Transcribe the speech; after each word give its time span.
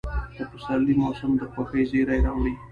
د 0.37 0.39
پسرلي 0.51 0.93
موسم 1.01 1.31
د 1.37 1.41
خوښۍ 1.51 1.83
زېرى 1.91 2.17
راوړي. 2.25 2.53